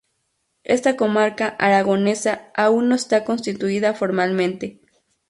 Esta 0.63 0.97
comarca 0.97 1.49
aragonesa 1.59 2.49
aún 2.55 2.89
no 2.89 2.95
está 2.95 3.23
constituida 3.23 3.93
formalmente. 3.93 4.81